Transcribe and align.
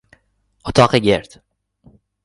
اتاق 0.65 0.95
گرد 0.95 1.43